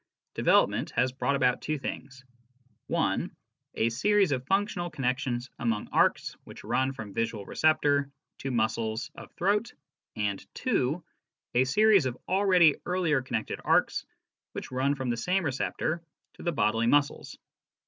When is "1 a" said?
2.87-3.89